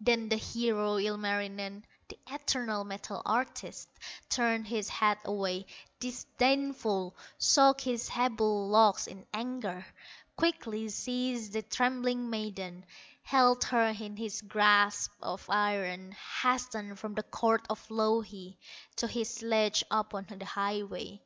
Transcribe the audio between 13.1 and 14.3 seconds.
Held her in